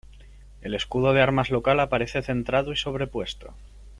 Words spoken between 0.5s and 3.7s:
El escudo de armas local aparece centrado y sobrepuesto.